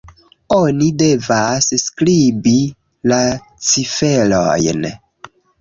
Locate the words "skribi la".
1.83-3.21